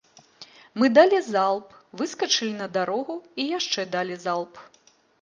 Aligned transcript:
Мы 0.81 0.89
далі 0.97 1.19
залп, 1.25 1.77
выскачылі 2.03 2.51
на 2.65 2.71
дарогу 2.81 3.21
і 3.45 3.49
яшчэ 3.57 3.81
далі 3.97 4.23
залп. 4.29 4.53